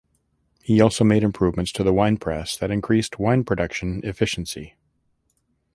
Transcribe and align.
He 0.63 0.81
also 0.81 1.03
made 1.03 1.21
improvements 1.21 1.71
to 1.73 1.83
the 1.83 1.93
wine 1.93 2.17
press 2.17 2.57
that 2.57 2.71
increased 2.71 3.19
wine 3.19 3.43
production 3.43 4.01
efficiency. 4.03 4.73